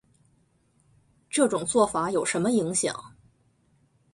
[1.29, 3.15] 这种做法有什么影响